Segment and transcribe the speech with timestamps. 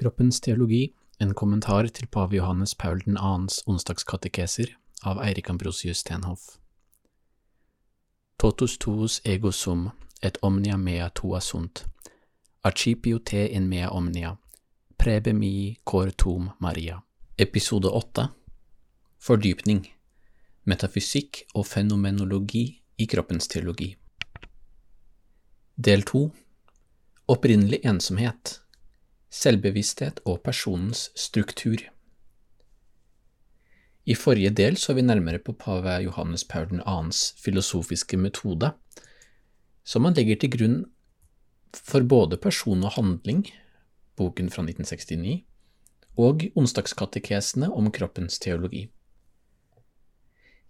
[0.00, 4.70] Kroppens teologi, en kommentar til pave Johannes Paul 2.s onsdagskatekeser
[5.04, 6.56] av Eirik Ambrosius Stenhoff.
[8.38, 9.90] Totus tuus ego sum,
[10.22, 11.84] et omnia mea tua sunt,
[12.64, 14.38] archipio te in mea omnia,
[14.96, 17.02] prebe mi cor tum Maria.
[17.36, 18.28] Episode 8
[19.18, 19.84] Fordypning
[20.64, 22.64] Metafysikk og fenomenologi
[22.96, 23.96] i kroppens teologi.
[25.76, 26.24] Del 2
[27.28, 28.62] Opprinnelig ensomhet
[29.30, 31.78] Selvbevissthet og personens struktur.
[34.04, 38.72] I forrige del så vi nærmere på pave Johannes Paul 2.s filosofiske metode,
[39.84, 40.78] som han legger til grunn
[41.76, 43.44] for både person og handling,
[44.16, 45.44] boken fra 1969,
[46.18, 48.88] og onsdagskatekesene om kroppens teologi.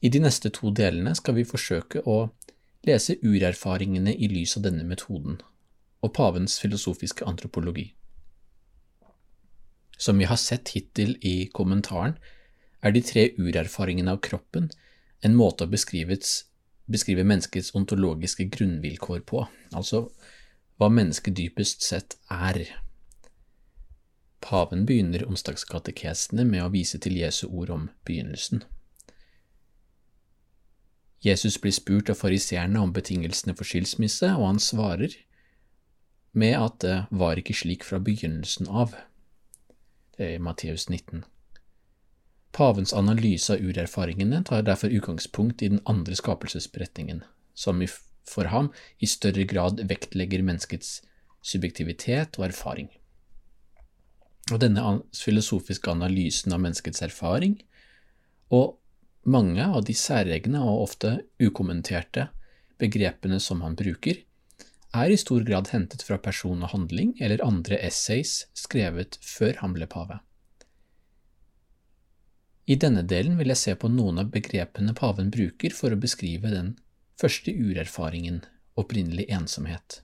[0.00, 2.30] I de neste to delene skal vi forsøke å
[2.84, 5.40] lese urerfaringene i lys av denne metoden,
[6.00, 7.90] og pavens filosofiske antropologi.
[10.00, 12.16] Som vi har sett hittil i kommentaren,
[12.80, 14.70] er de tre urerfaringene av kroppen
[15.20, 19.44] en måte å beskrive menneskets ontologiske grunnvilkår på,
[19.76, 20.06] altså
[20.80, 22.62] hva mennesket dypest sett er.
[24.40, 28.64] Paven begynner onsdagskatekesene med å vise til Jesu ord om begynnelsen.
[31.20, 35.12] Jesus blir spurt av fariseerne om betingelsene for skilsmisse, og han svarer
[36.32, 38.96] med at det var ikke slik fra begynnelsen av.
[40.20, 41.24] I Matteus 19.
[42.52, 47.22] Pavens analyse av urerfaringene tar derfor utgangspunkt i den andre skapelsesberetningen,
[47.54, 47.80] som
[48.28, 48.68] for ham
[48.98, 51.00] i større grad vektlegger menneskets
[51.40, 52.90] subjektivitet og erfaring.
[54.52, 54.84] Og denne
[55.16, 57.56] filosofiske analysen av menneskets erfaring,
[58.50, 58.76] og
[59.24, 62.28] mange av de særegne og ofte ukommenterte
[62.80, 64.20] begrepene som han bruker,
[64.96, 69.74] er i stor grad hentet fra person og handling eller andre essays skrevet før han
[69.76, 70.18] ble pave.
[72.70, 76.52] I denne delen vil jeg se på noen av begrepene paven bruker for å beskrive
[76.52, 76.76] den
[77.20, 78.44] første urerfaringen,
[78.78, 80.00] opprinnelig ensomhet.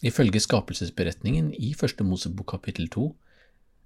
[0.00, 3.10] Ifølge skapelsesberetningen i Første Mosebok kapittel to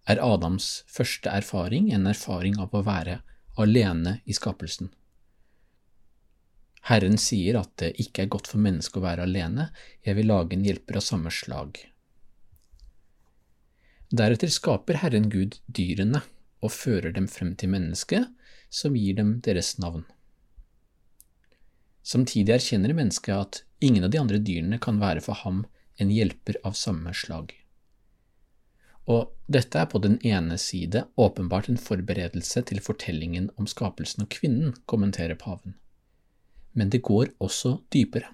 [0.07, 3.19] er Adams første erfaring en erfaring av å være
[3.59, 4.93] alene i skapelsen.
[6.84, 9.71] Herren sier at det ikke er godt for mennesket å være alene,
[10.05, 11.78] jeg vil lage en hjelper av samme slag.
[14.12, 16.21] Deretter skaper Herren Gud dyrene
[16.61, 18.28] og fører dem frem til mennesket,
[18.69, 20.05] som gir dem deres navn.
[22.05, 25.62] Samtidig erkjenner mennesket at ingen av de andre dyrene kan være for ham
[25.97, 27.55] en hjelper av samme slag.
[29.09, 34.31] Og dette er på den ene side åpenbart en forberedelse til fortellingen om skapelsen av
[34.37, 35.78] kvinnen, kommenterer paven
[36.75, 38.29] men det går også dypere.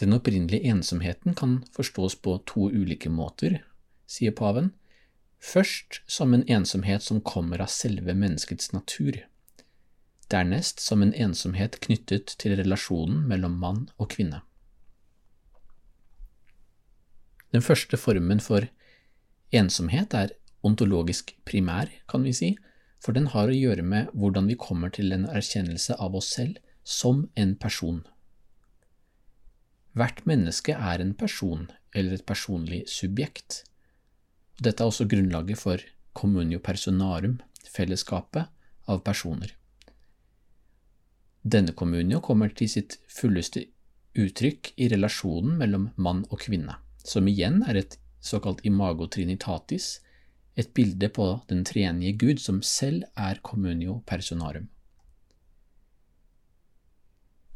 [0.00, 3.60] Den opprinnelige ensomheten kan forstås på to ulike måter,
[4.06, 4.72] sier paven,
[5.38, 9.20] først som en ensomhet som kommer av selve menneskets natur,
[10.30, 14.42] dernest som en ensomhet knyttet til relasjonen mellom mann og kvinne.
[17.54, 18.66] Den første formen for
[19.54, 20.34] ensomhet er
[20.66, 22.54] ontologisk primær, kan vi si,
[22.98, 26.58] for den har å gjøre med hvordan vi kommer til en erkjennelse av oss selv
[26.84, 28.04] som en person.
[29.94, 33.62] Hvert menneske er en person eller et personlig subjekt.
[34.60, 35.82] Dette er også grunnlaget for
[36.14, 38.50] communio personarum, fellesskapet
[38.90, 39.54] av personer.
[41.44, 43.66] Denne communio kommer til sitt fulleste
[44.14, 49.98] uttrykk i relasjonen mellom mann og kvinne, som igjen er et såkalt imago trinitatis,
[50.56, 54.68] et bilde på den treenige Gud som selv er communio personarum.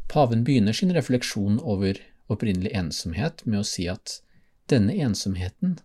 [0.09, 2.01] Paven begynner sin refleksjon over
[2.33, 4.21] opprinnelig ensomhet med å si at
[4.73, 5.77] denne ensomheten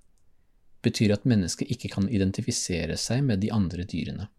[0.84, 4.29] betyr at mennesket ikke kan identifisere seg med de andre dyrene.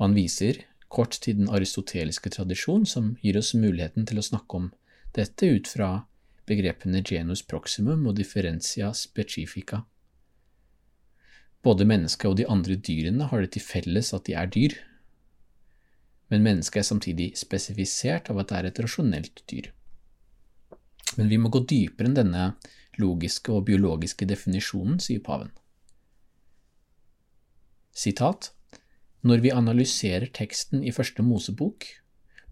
[0.00, 0.62] Han viser
[0.92, 4.70] kort til den aristoteliske tradisjon som gir oss muligheten til å snakke om
[5.16, 5.90] dette ut fra
[6.46, 9.82] begrepene genus proximum og differentia specifica.
[11.64, 14.76] Både mennesket og de andre dyrene har det til felles at de er dyr,
[16.32, 19.70] men mennesket er samtidig spesifisert av at det er et rasjonelt dyr.
[21.16, 22.48] Men vi må gå dypere enn denne
[23.00, 25.52] logiske og biologiske definisjonen, sier paven.
[27.96, 28.50] Sitat
[29.26, 31.86] Når vi analyserer teksten i Første Mosebok,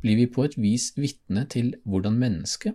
[0.00, 2.74] blir vi på et vis vitne til hvordan mennesket,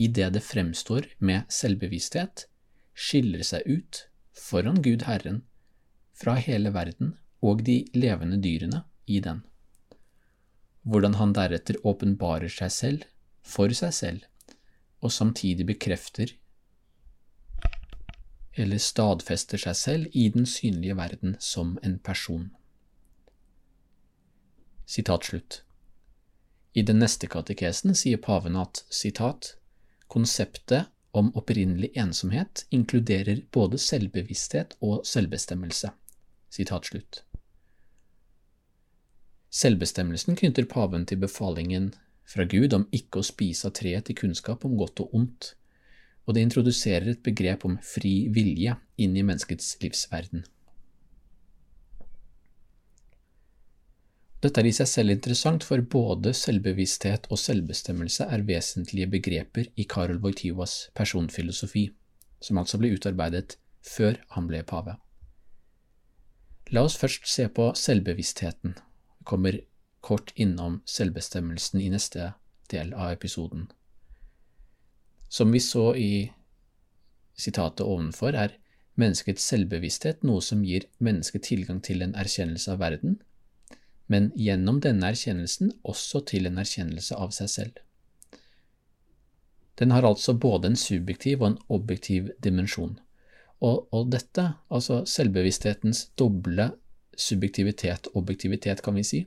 [0.00, 2.46] i det det fremstår med selvbevissthet,
[2.96, 4.06] skiller seg ut
[4.36, 5.42] foran Gud Herren
[6.16, 9.42] fra hele verden og de levende dyrene i den
[10.90, 13.08] hvordan han deretter åpenbarer seg selv
[13.46, 14.26] for seg selv,
[15.00, 16.34] og samtidig bekrefter
[18.60, 22.50] eller stadfester seg selv i den synlige verden som en person.
[24.90, 25.62] Sitat slutt.
[26.74, 29.54] I den neste katekesen sier paven at sitat,
[30.10, 35.90] konseptet om opprinnelig ensomhet inkluderer både selvbevissthet og selvbestemmelse.
[36.50, 37.24] Sitat slutt.
[39.50, 41.90] Selvbestemmelsen knytter paven til befalingen
[42.30, 45.54] fra Gud om ikke å spise av treet til kunnskap om godt og ondt,
[46.26, 50.44] og det introduserer et begrep om fri vilje inn i menneskets livsverden.
[54.40, 59.84] Dette er i seg selv interessant, for både selvbevissthet og selvbestemmelse er vesentlige begreper i
[59.84, 61.90] Karol Wojtyvas personfilosofi,
[62.40, 64.94] som altså ble utarbeidet før han ble pave.
[66.70, 68.78] La oss først se på selvbevisstheten.
[69.30, 69.60] Kommer
[70.02, 72.32] kort innom selvbestemmelsen i neste
[72.72, 73.68] del av episoden.
[75.28, 76.32] Som vi så i
[77.38, 78.56] sitatet ovenfor, er
[78.98, 83.20] menneskets selvbevissthet noe som gir mennesket tilgang til en erkjennelse av verden,
[84.10, 87.78] men gjennom denne erkjennelsen også til en erkjennelse av seg selv.
[89.78, 92.98] Den har altså både en subjektiv og en objektiv dimensjon,
[93.60, 96.72] og, og dette, altså selvbevissthetens doble
[97.20, 99.20] subjektivitet, objektivitet, kan vi si,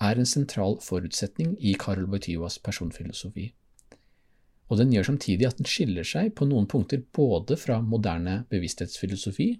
[0.00, 3.50] er en sentral forutsetning i Karol Wojtyvas personfilosofi.
[4.70, 9.50] Og den gjør samtidig at den skiller seg på noen punkter både fra moderne bevissthetsfilosofi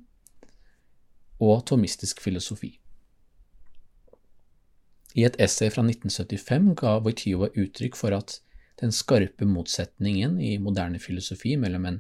[1.41, 2.77] og tomistisk filosofi.
[5.19, 8.39] I et essay fra 1975 ga Wojtyva uttrykk for at
[8.81, 11.99] den skarpe motsetningen i moderne filosofi mellom en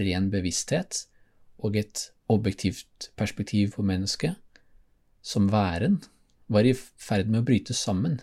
[0.00, 1.04] ren bevissthet
[1.62, 4.34] og et objektivt perspektiv på mennesket,
[5.26, 5.98] som væren,
[6.46, 8.20] var i ferd med å bryte sammen,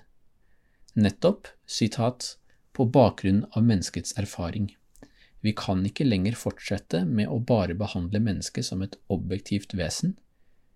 [0.96, 2.38] nettopp, sitat,
[2.74, 4.72] på bakgrunn av menneskets erfaring.
[5.44, 10.16] Vi kan ikke lenger fortsette med å bare behandle mennesket som et objektivt vesen,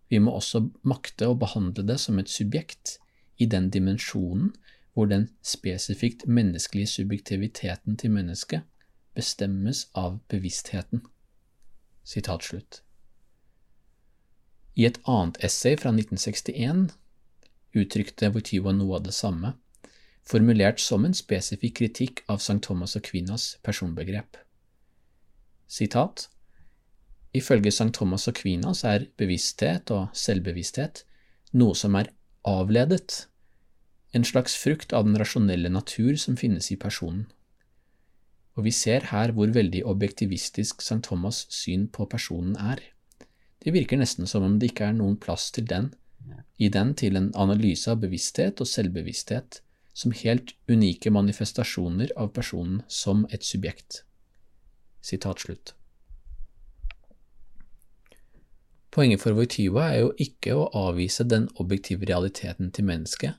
[0.08, 2.98] vi må også makte å behandle det som et subjekt
[3.38, 4.54] i den dimensjonen
[4.96, 8.64] hvor den spesifikt menneskelige subjektiviteten til mennesket
[9.18, 11.04] bestemmes av bevisstheten.
[12.08, 12.82] Sitat slutt.
[14.78, 16.92] I et annet essay fra 1961
[17.78, 19.56] uttrykte Voityva noe av det samme,
[20.28, 22.60] formulert som en spesifikk kritikk av St.
[22.66, 24.38] Thomas og Kvinas personbegrep.
[25.68, 26.28] Sitat
[27.36, 27.92] Ifølge St.
[27.98, 31.04] Thomas og Kvinas er bevissthet og selvbevissthet
[31.58, 32.12] noe som er
[32.48, 33.26] avledet,
[34.16, 37.26] en slags frukt av den rasjonelle natur som finnes i personen.
[38.58, 41.02] Og vi ser her hvor veldig objektivistisk St.
[41.06, 42.82] Thomas' syn på personen er.
[43.64, 45.92] Det virker nesten som om det ikke er noen plass til den
[46.58, 49.62] i den til en analyse av bevissthet og selvbevissthet
[49.98, 54.04] som helt unike manifestasjoner av personen som et subjekt.
[55.02, 55.74] Sitat slutt.
[58.94, 63.38] Poenget for Voityva er jo ikke å avvise den objektive realiteten til mennesket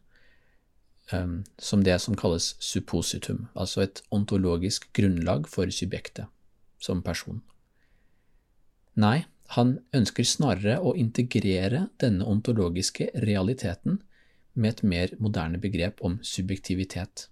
[1.13, 6.31] um, som det som kalles suppositum, altså et ontologisk grunnlag for subjektet
[6.79, 7.43] som person.
[8.99, 14.03] Nei, han ønsker snarere å integrere denne ontologiske realiteten
[14.53, 17.29] med et mer moderne begrep om subjektivitet.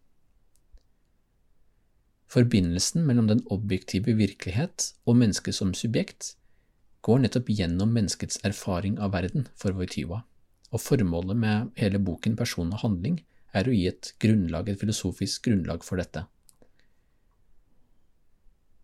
[2.33, 6.33] Forbindelsen mellom den objektive virkelighet og mennesket som subjekt
[7.07, 10.23] går nettopp gjennom menneskets erfaring av verden for Voitiva,
[10.73, 13.21] og formålet med hele boken Person og handling
[13.55, 16.25] er å gi et grunnlag, et filosofisk grunnlag for dette.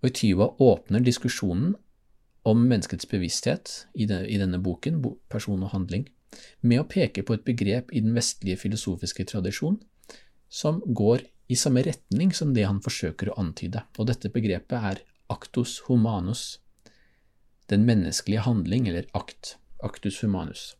[0.02, 1.74] Voitiva åpner diskusjonen
[2.48, 6.08] om menneskets bevissthet i, denne boken, Person og handling,
[6.60, 9.78] med å peke på et begrep i den vestlige filosofiske tradisjon
[10.52, 15.02] som går i samme retning som det han forsøker å antyde, og dette begrepet er
[15.32, 16.58] actus humanus,
[17.72, 20.72] den menneskelige handling, eller akt, actus humanus.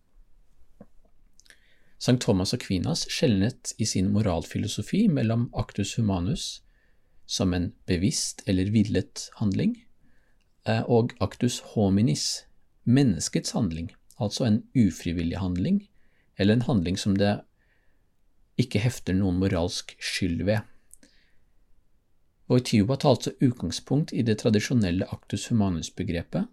[2.03, 2.19] St.
[2.19, 6.65] Thomas Aquinas skjelnet i sin moralfilosofi mellom actus humanus,
[7.27, 9.77] som en bevisst eller villet handling,
[10.67, 12.45] og actus hominis,
[12.85, 13.91] menneskets handling,
[14.21, 15.89] altså en ufrivillig handling,
[16.39, 17.41] eller en handling som det
[18.61, 20.63] ikke hefter noen moralsk skyld ved.
[22.51, 26.51] Wojtyva tar altså utgangspunkt i det tradisjonelle actus humanus-begrepet.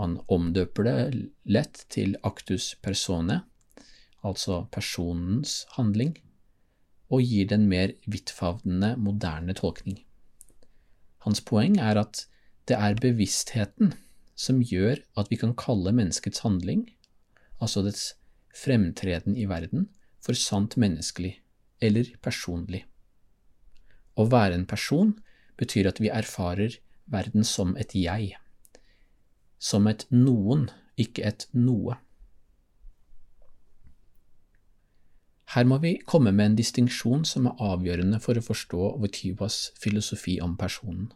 [0.00, 3.42] Han omdøper det lett til actus persone,
[4.26, 6.16] altså personens handling,
[7.10, 10.00] og gir den mer vidtfavnende, moderne tolkning.
[11.26, 12.24] Hans poeng er at
[12.70, 13.94] det er bevisstheten
[14.38, 16.86] som gjør at vi kan kalle menneskets handling,
[17.60, 18.12] altså dets
[18.56, 19.88] fremtreden i verden,
[20.20, 21.34] for sant menneskelig
[21.80, 22.84] eller personlig.
[24.16, 25.14] Å være en person
[25.60, 26.78] betyr at vi erfarer
[27.10, 28.36] verden som et jeg.
[29.60, 31.98] som et noen, ikke et noe.
[35.52, 40.38] Her må vi komme med en distinksjon som er avgjørende for å forstå Votivas filosofi
[40.40, 41.10] om personen.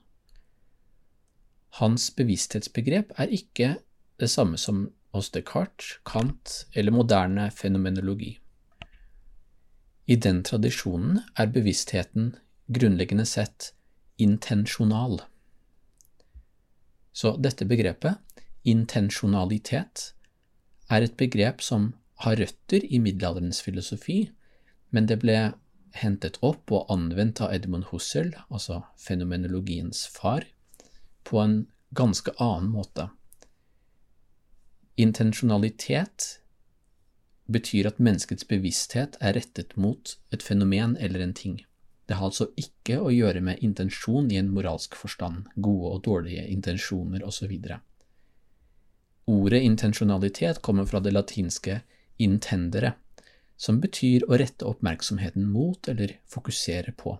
[1.81, 3.75] Hans bevissthetsbegrep er ikke
[4.23, 8.37] det samme som hos Descartes, Kant eller moderne fenomenologi.
[10.07, 12.35] I den tradisjonen er bevisstheten
[12.69, 13.73] grunnleggende sett
[14.21, 15.21] intensjonal.
[17.15, 18.21] Så dette begrepet,
[18.65, 20.13] intensjonalitet,
[20.91, 24.29] er et begrep som har røtter i middelalderens filosofi,
[24.91, 25.39] men det ble
[25.95, 30.47] hentet opp og anvendt av Edmund Husserl, altså fenomenologiens far,
[31.25, 33.09] på en ganske annen måte.
[34.97, 36.41] Intensjonalitet
[37.47, 41.59] betyr at menneskets bevissthet er rettet mot et fenomen eller en ting.
[42.07, 46.45] Det har altså ikke å gjøre med intensjon i en moralsk forstand, gode og dårlige
[46.53, 47.53] intensjoner osv.
[49.25, 51.81] Ordet intensjonalitet kommer fra det latinske
[52.21, 52.93] intendere,
[53.57, 57.17] som betyr å rette oppmerksomheten mot eller fokusere på.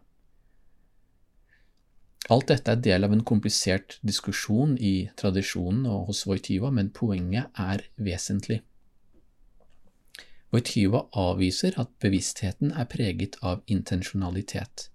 [2.33, 7.53] Alt dette er del av en komplisert diskusjon i tradisjonen og hos Voityva, men poenget
[7.61, 8.63] er vesentlig.
[10.55, 14.89] Voityva avviser at bevisstheten er preget av intensjonalitet.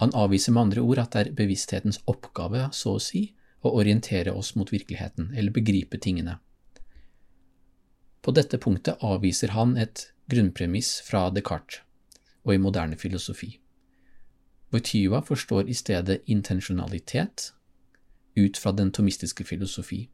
[0.00, 3.26] Han avviser med andre ord at det er bevissthetens oppgave, så å si,
[3.60, 6.38] å orientere oss mot virkeligheten, eller begripe tingene.
[8.22, 11.82] På dette punktet avviser han et grunnpremiss fra Descartes
[12.46, 13.56] og i moderne filosofi.
[14.70, 17.52] Wojtyła forstår i stedet intensjonalitet
[18.34, 20.08] ut fra den tomistiske filosofi.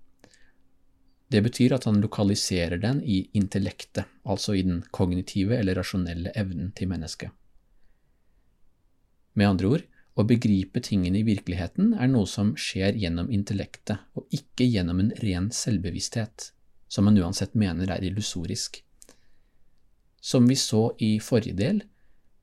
[1.29, 6.73] Det betyr at han lokaliserer den i intellektet, altså i den kognitive eller rasjonelle evnen
[6.77, 7.31] til mennesket.
[9.33, 14.29] Med andre ord, å begripe tingene i virkeligheten er noe som skjer gjennom intellektet, og
[14.29, 16.51] ikke gjennom en ren selvbevissthet
[16.93, 18.83] som man uansett mener er illusorisk.
[20.21, 21.81] Som vi så i forrige del,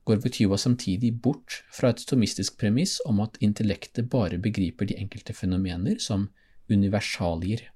[0.04, 5.34] går Vutyva samtidig bort fra et tomistisk premiss om at intellektet bare begriper de enkelte
[5.36, 6.28] fenomener som
[6.70, 7.66] universalier.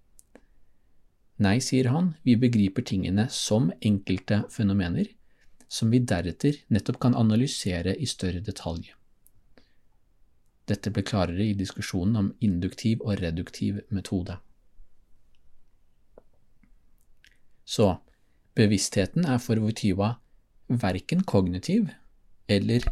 [1.44, 5.08] Nei, sier han, vi begriper tingene som enkelte fenomener,
[5.68, 8.92] som vi deretter nettopp kan analysere i større detalj.
[10.70, 14.38] Dette ble klarere i diskusjonen om induktiv og reduktiv metode.
[17.64, 17.96] Så
[18.56, 20.14] bevisstheten er for Votiva
[20.68, 21.90] verken kognitiv
[22.48, 22.84] eller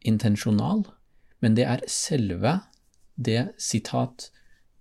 [0.00, 0.86] intensjonal,
[1.40, 2.60] men det er selve
[3.16, 4.30] det sitat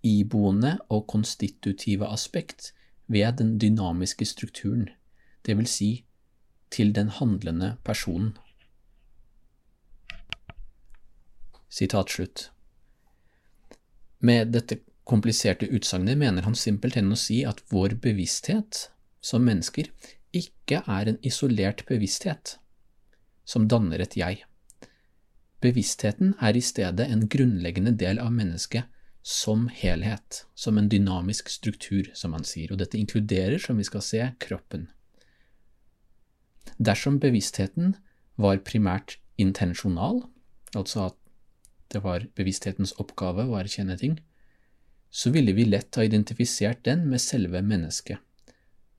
[0.05, 2.73] iboende og konstitutive aspekt
[3.07, 4.89] ved den dynamiske strukturen,
[5.45, 6.05] vil si
[6.71, 8.37] til den handlende personen.
[11.69, 12.51] Sitat slutt.
[14.19, 18.87] Med dette kompliserte utsagnet mener han simpelthen å si at vår bevissthet
[19.21, 19.91] som mennesker
[20.35, 22.57] ikke er en isolert bevissthet
[23.45, 24.41] som danner et jeg.
[25.63, 28.89] Bevisstheten er i stedet en grunnleggende del av mennesket
[29.25, 34.03] som helhet, som en dynamisk struktur, som han sier, og dette inkluderer, som vi skal
[34.05, 34.89] se, kroppen.
[36.77, 37.95] Dersom bevisstheten
[38.41, 40.25] var primært intensjonal,
[40.77, 41.17] altså at
[41.93, 44.19] det var bevissthetens oppgave å erkjenne ting,
[45.09, 48.19] så ville vi lett ha identifisert den med selve mennesket,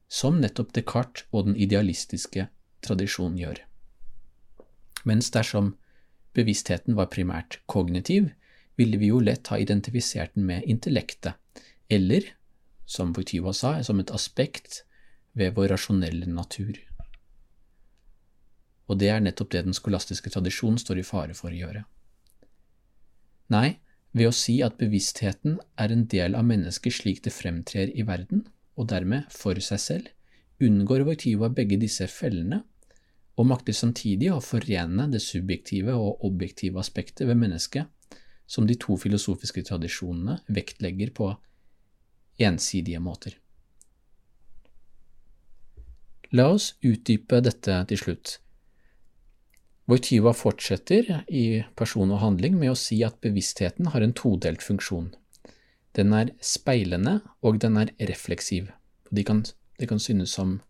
[0.08, 2.48] som nettopp Descartes og den idealistiske
[2.86, 3.60] tradisjonen gjør.
[5.06, 5.74] Mens dersom
[6.36, 8.30] bevisstheten var primært kognitiv,
[8.76, 11.34] ville vi jo lett ha identifisert den med intellektet,
[11.88, 12.26] eller,
[12.84, 14.82] som Wojtyła sa, som et aspekt
[15.32, 16.76] ved vår rasjonelle natur.
[18.86, 21.82] Og det er nettopp det den skolastiske tradisjonen står i fare for å gjøre.
[23.50, 23.78] Nei,
[24.16, 28.46] ved å si at bevisstheten er en del av mennesket slik det fremtrer i verden,
[28.76, 30.08] og dermed for seg selv,
[30.62, 32.62] unngår Voitiva begge disse fellene,
[33.36, 37.90] og makter samtidig å forene det subjektive og objektive aspektet ved mennesket,
[38.46, 41.32] som de to filosofiske tradisjonene vektlegger på
[42.46, 43.36] ensidige måter.
[46.32, 48.38] La oss utdype dette til slutt
[49.86, 55.12] Voitiva fortsetter i person og handling med å si at bevisstheten har en todelt funksjon.
[55.96, 58.68] Den er speilende, og den er refleksiv.
[59.10, 59.44] De kan,
[59.80, 60.60] de kan synes som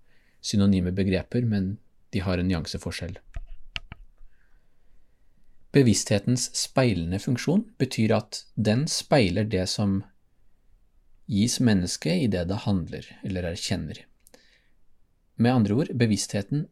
[0.41, 1.79] synonyme begreper, men
[2.13, 3.19] de har en nyanseforskjell.
[5.75, 9.99] Bevissthetens speilende funksjon betyr at den speiler det som
[11.29, 13.99] gis mennesket i det det handler eller erkjenner.
[15.37, 16.69] Med andre ord, bevisstheten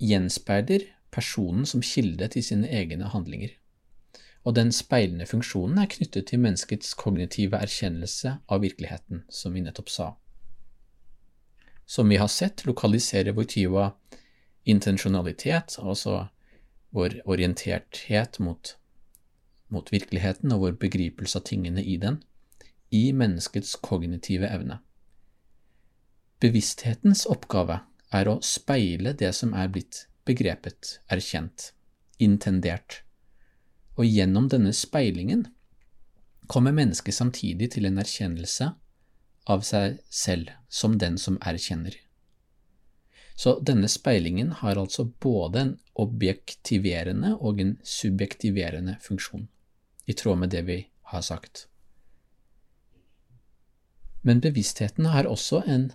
[0.00, 3.52] gjenspeiler personen som kilde til sine egne handlinger.
[4.44, 9.92] Og den speilende funksjonen er knyttet til menneskets kognitive erkjennelse av virkeligheten, som vi nettopp
[9.92, 10.08] sa.
[11.84, 13.90] Som vi har sett, lokaliserer Voityva
[14.64, 16.28] intensjonalitet, altså
[16.94, 18.76] vår orienterthet mot,
[19.68, 22.20] mot virkeligheten og vår begripelse av tingene i den,
[22.90, 24.80] i menneskets kognitive evne.
[26.40, 27.82] Bevissthetens oppgave
[28.16, 31.70] er å speile det som er blitt begrepet, erkjent,
[32.18, 33.02] intendert,
[34.00, 35.44] og gjennom denne speilingen
[36.48, 38.70] kommer mennesket samtidig til en erkjennelse
[39.52, 41.92] av seg selv som den som erkjenner.
[43.36, 49.46] Så denne speilingen har altså både en objektiverende og en subjektiverende funksjon,
[50.08, 50.78] i tråd med det vi
[51.12, 51.66] har sagt.
[54.22, 55.90] Men bevisstheten har også en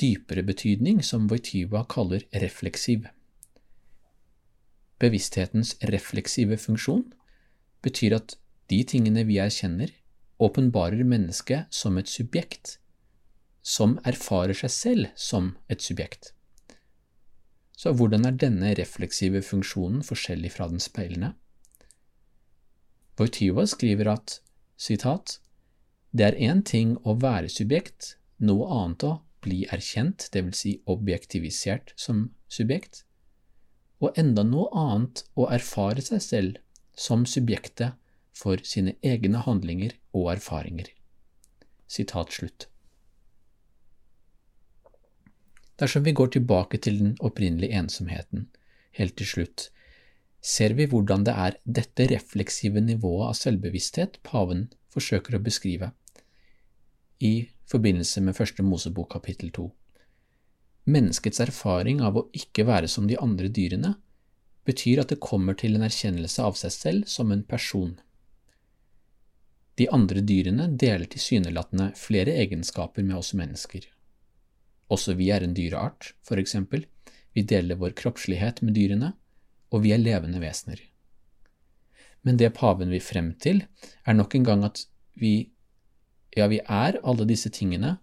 [0.00, 3.08] dypere betydning som Voityva kaller refleksiv.
[5.02, 7.08] Bevissthetens refleksive funksjon
[7.82, 8.36] betyr at
[8.70, 9.90] de tingene vi erkjenner,
[10.42, 12.76] åpenbarer mennesket som et subjekt,
[13.62, 16.32] som erfarer seg selv som et subjekt.
[17.78, 21.32] Så hvordan er denne refleksive funksjonen forskjellig fra den speilende?
[23.18, 24.38] Wojtyva skriver at
[24.78, 25.38] citat,
[26.12, 30.58] det er én ting å være subjekt, noe annet å bli erkjent, dvs.
[30.58, 33.04] Si objektivisert som subjekt,
[34.02, 36.58] og enda noe annet å erfare seg selv
[36.98, 37.94] som subjektet
[38.36, 40.88] for sine egne handlinger og erfaringer.
[41.86, 42.66] Sitat slutt.
[45.78, 48.48] Dersom vi går tilbake til den opprinnelige ensomheten,
[48.98, 49.68] helt til slutt,
[50.42, 55.92] ser vi hvordan det er dette refleksive nivået av selvbevissthet paven forsøker å beskrive
[57.22, 57.34] i
[57.70, 59.68] forbindelse med første Mosebok kapittel to.
[60.84, 63.94] Menneskets erfaring av å ikke være som de andre dyrene
[64.66, 67.94] betyr at det kommer til en erkjennelse av seg selv som en person.
[69.78, 73.86] De andre dyrene deler tilsynelatende flere egenskaper med oss mennesker.
[74.92, 76.84] Også vi er en dyreart, for eksempel,
[77.32, 79.14] vi deler vår kroppslighet med dyrene,
[79.72, 80.82] og vi er levende vesener.
[82.22, 83.62] Men det paven vil frem til,
[84.04, 85.52] er nok en gang at vi
[86.36, 87.98] ja, vi er alle disse tingene,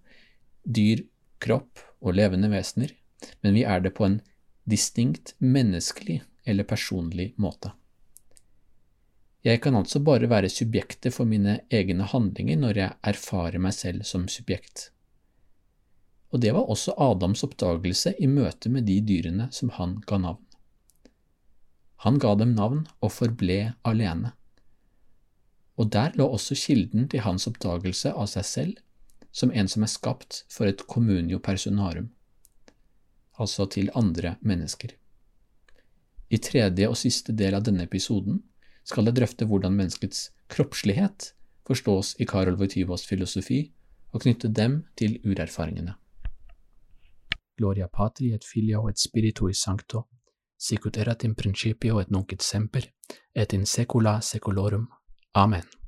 [0.64, 1.04] dyr,
[1.42, 2.94] kropp og levende vesener,
[3.44, 4.20] men vi er det på en
[4.70, 7.74] distinkt menneskelig eller personlig måte.
[9.44, 14.04] Jeg kan altså bare være subjektet for mine egne handlinger når jeg erfarer meg selv
[14.08, 14.90] som subjekt.
[16.30, 20.44] Og det var også Adams oppdagelse i møte med de dyrene som han ga navn.
[22.04, 24.36] Han ga dem navn og forble alene
[25.80, 28.80] og der lå også kilden til hans oppdagelse av seg selv
[29.40, 32.10] som en som er skapt for et communio personarum,
[33.40, 34.96] altså til andre mennesker.
[36.30, 38.44] I tredje og siste del av denne episoden
[38.84, 41.32] skal jeg drøfte hvordan menneskets kroppslighet
[41.70, 43.72] forstås i Karol Wojtyvos filosofi,
[44.10, 45.94] og knytte dem til urerfaringene.
[47.58, 50.08] Gloria patri et filio et spiritui sancto,
[50.58, 52.90] sicut erat in principio et nunc et semper,
[53.36, 54.88] et in secula secolorum.
[55.36, 55.79] Amen.